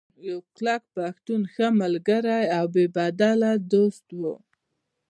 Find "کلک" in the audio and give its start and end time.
0.55-0.81